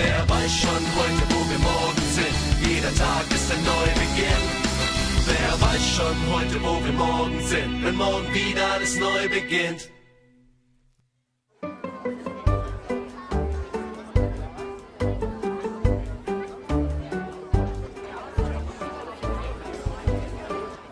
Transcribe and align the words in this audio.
Wer 0.00 0.28
weiß 0.28 0.52
schon 0.52 0.82
heute, 0.96 1.22
wo 1.28 1.40
wir 1.50 1.58
morgen 1.58 2.04
sind? 2.12 2.70
Jeder 2.70 2.94
Tag 2.94 3.24
ist 3.34 3.50
ein 3.50 3.64
Neubeginn. 3.64 4.44
Wer 5.26 5.60
weiß 5.60 5.84
schon 5.96 6.16
heute, 6.32 6.62
wo 6.62 6.84
wir 6.84 6.92
morgen 6.92 7.40
sind? 7.40 7.84
Wenn 7.84 7.96
morgen 7.96 8.32
wieder 8.32 8.74
alles 8.74 8.96
neu 9.00 9.28
beginnt. 9.28 9.90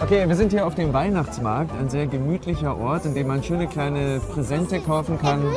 Okay, 0.00 0.28
wir 0.28 0.34
sind 0.34 0.50
hier 0.50 0.66
auf 0.66 0.74
dem 0.74 0.92
Weihnachtsmarkt, 0.92 1.70
ein 1.78 1.88
sehr 1.88 2.08
gemütlicher 2.08 2.76
Ort, 2.76 3.04
in 3.04 3.14
dem 3.14 3.28
man 3.28 3.44
schöne 3.44 3.68
kleine 3.68 4.18
Präsente 4.18 4.80
kaufen 4.80 5.20
kann. 5.20 5.56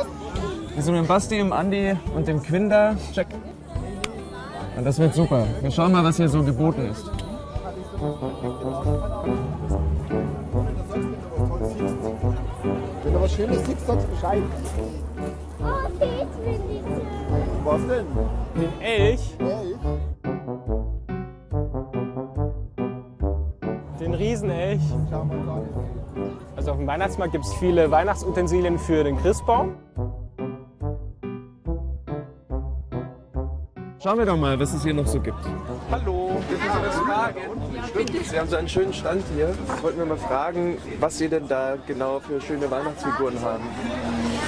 Wir 0.80 0.84
sind 0.84 0.94
mit 0.94 1.04
dem 1.04 1.08
Basti, 1.08 1.36
dem 1.36 1.52
Andi 1.52 1.94
und 2.16 2.26
dem 2.26 2.42
Quinder. 2.42 2.96
Check. 3.12 3.26
Und 4.78 4.82
das 4.82 4.98
wird 4.98 5.12
super. 5.12 5.44
Wir 5.60 5.70
schauen 5.70 5.92
mal, 5.92 6.02
was 6.02 6.16
hier 6.16 6.26
so 6.26 6.42
geboten 6.42 6.86
ist. 6.90 7.04
Wenn 13.04 13.12
du 13.12 13.20
was 13.20 13.30
Schönes 13.30 13.66
siehst, 13.66 13.86
sagst 13.86 14.10
Bescheid. 14.10 14.42
Was 17.62 17.86
denn? 17.86 18.06
Den 18.56 18.80
Elch, 18.80 19.20
Elch? 19.38 19.76
den 24.00 24.14
Riesenelch. 24.14 24.80
Also 26.56 26.70
auf 26.70 26.78
dem 26.78 26.86
Weihnachtsmarkt 26.86 27.32
gibt 27.32 27.44
es 27.44 27.52
viele 27.52 27.90
Weihnachtsutensilien 27.90 28.78
für 28.78 29.04
den 29.04 29.18
Christbaum. 29.18 29.74
Schauen 34.02 34.16
wir 34.18 34.24
doch 34.24 34.36
mal, 34.38 34.58
was 34.58 34.72
es 34.72 34.82
hier 34.82 34.94
noch 34.94 35.06
so 35.06 35.20
gibt. 35.20 35.36
Hallo, 35.90 36.40
dürfen 36.48 36.64
Sie 36.72 36.86
was 36.86 36.96
fragen? 37.00 37.40
Stimmt, 37.90 38.26
Sie 38.26 38.38
haben 38.38 38.48
so 38.48 38.56
einen 38.56 38.68
schönen 38.68 38.94
Stand 38.94 39.22
hier. 39.34 39.54
Wollten 39.82 39.98
wir 39.98 40.06
mal 40.06 40.16
fragen, 40.16 40.78
was 41.00 41.18
Sie 41.18 41.28
denn 41.28 41.46
da 41.46 41.76
genau 41.86 42.18
für 42.18 42.40
schöne 42.40 42.70
Weihnachtsfiguren 42.70 43.38
haben. 43.42 43.62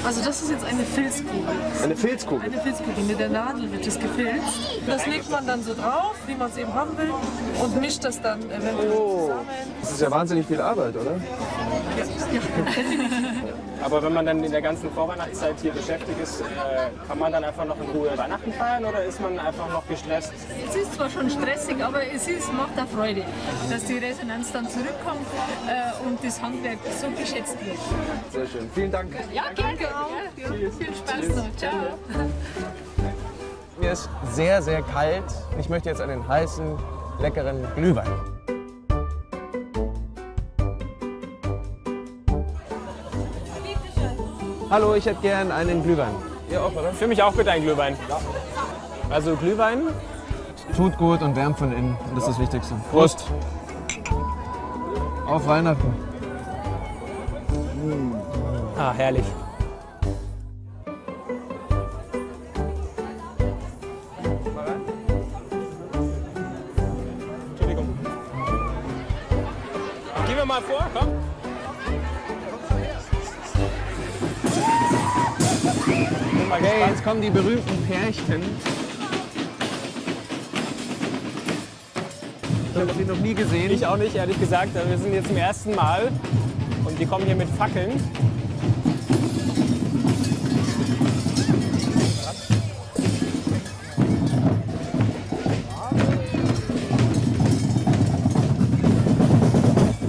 Also 0.07 0.25
das 0.25 0.41
ist 0.43 0.53
jetzt 0.53 0.65
eine 0.65 0.83
Filzkugel. 0.85 1.45
Eine 1.83 1.97
Filzkugel. 1.97 2.51
Eine 2.51 2.63
Filzkugel. 2.63 3.05
Mit 3.05 3.21
der 3.21 3.29
Nadel 3.29 3.71
wird 3.71 3.87
es 3.87 3.99
gefilzt. 4.01 4.81
Das 4.87 5.07
legt 5.07 5.31
man 5.31 5.47
dann 5.47 5.63
so 5.63 5.75
drauf, 5.75 6.15
wie 6.27 6.35
man 6.35 6.49
es 6.51 6.57
eben 6.57 6.73
haben 6.73 6.97
will, 6.97 7.13
und 7.63 7.79
mischt 7.81 8.03
das 8.05 8.23
dann 8.23 8.41
eventuell 8.51 8.91
Oh, 8.97 9.21
zusammen. 9.27 9.47
das 9.83 9.91
ist 9.93 10.01
ja 10.01 10.11
wahnsinnig 10.11 10.47
viel 10.47 10.61
Arbeit, 10.63 10.95
oder? 10.97 11.11
Aber 13.83 14.03
wenn 14.03 14.13
man 14.13 14.27
dann 14.27 14.43
in 14.43 14.51
der 14.51 14.63
ganzen 14.63 14.91
Vorweihnachtszeit 14.93 15.57
hier 15.61 15.73
beschäftigt 15.73 16.19
ist, 16.23 16.41
äh, 16.41 16.45
kann 17.07 17.19
man 17.19 17.33
dann 17.33 17.45
einfach 17.45 17.65
noch 17.65 17.77
in 17.79 17.91
Ruhe 17.91 18.17
Weihnachten 18.17 18.53
feiern 18.53 18.85
oder 18.85 19.05
ist 19.05 19.21
man 19.21 19.39
einfach 19.39 19.69
noch 19.71 19.87
gestresst? 19.89 20.33
Es 20.69 20.77
ist 20.77 20.95
zwar 20.95 21.11
schon 21.11 21.29
stressig, 21.29 21.83
aber 21.83 22.07
es 22.07 22.29
ist, 22.29 22.53
macht 22.53 22.79
auch 22.79 22.87
Freude, 22.97 23.23
dass 23.71 23.85
die 23.85 23.99
Resonanz 23.99 24.53
dann 24.53 24.69
zurückkommt 24.69 25.27
äh, 25.67 26.07
und 26.07 26.23
das 26.25 26.41
Handwerk 26.41 26.79
so 27.01 27.09
geschätzt 27.11 27.57
wird. 27.65 27.79
Sehr 28.31 28.47
schön. 28.47 28.71
Vielen 28.75 28.91
Dank. 28.91 29.13
Ja, 29.33 29.45
gerne. 29.55 29.79
Ja, 30.37 30.49
viel 30.49 30.95
Spaß 30.95 31.37
noch. 31.37 31.57
Ciao. 31.57 31.73
Mir 33.81 33.93
ist 33.93 34.09
sehr, 34.33 34.63
sehr 34.63 34.83
kalt. 34.83 35.25
Ich 35.59 35.69
möchte 35.69 35.89
jetzt 35.89 36.01
einen 36.01 36.27
heißen, 36.27 36.79
leckeren 37.21 37.67
Glühwein. 37.75 38.32
Hallo, 44.73 44.95
ich 44.95 45.05
hätte 45.05 45.21
gern 45.21 45.53
einen 45.53 45.83
Glühwein. 45.83 46.15
Ja, 46.51 46.63
auch, 46.63 46.73
oder? 46.73 46.95
Für 46.95 47.07
mich 47.07 47.23
auch 47.23 47.35
bitte 47.35 47.51
ein 47.51 47.61
Glühwein. 47.61 47.95
Also 49.11 49.37
Glühwein. 49.37 49.83
Tut 50.75 50.97
gut 50.97 51.21
und 51.21 51.37
wärmt 51.37 51.59
von 51.59 51.73
innen. 51.73 51.95
Das 52.15 52.23
ist 52.23 52.31
das 52.31 52.39
Wichtigste. 52.39 52.75
Prost. 52.91 53.27
Auf 55.27 55.47
Weihnachten. 55.47 55.95
Ah, 58.79 58.95
herrlich. 58.97 59.27
Entschuldigung. 67.51 67.99
Gehen 70.27 70.37
wir 70.39 70.47
mal 70.47 70.63
vor, 70.63 70.87
komm. 70.95 71.32
Mal 76.53 76.59
Okay, 76.59 76.71
gespannt. 76.71 76.93
jetzt 76.93 77.05
kommen 77.05 77.23
die 77.23 77.31
berühmten 77.31 77.87
Pärchen. 77.87 78.43
Ich 82.75 82.81
habe 82.81 82.93
sie 82.95 83.05
noch 83.05 83.19
nie 83.19 83.35
gesehen. 83.35 83.71
Ich 83.71 83.87
auch 83.87 83.97
nicht, 83.97 84.15
ehrlich 84.15 84.39
gesagt. 84.39 84.71
Wir 84.75 84.99
sind 84.99 85.15
jetzt 85.15 85.29
zum 85.29 85.37
ersten 85.37 85.75
Mal 85.75 86.11
und 86.85 86.99
die 86.99 87.07
kommen 87.07 87.25
hier 87.25 87.37
mit 87.37 87.49
Fackeln. 87.51 87.93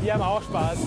Die 0.03 0.11
haben 0.11 0.21
auch 0.21 0.41
Spaß. 0.41 0.77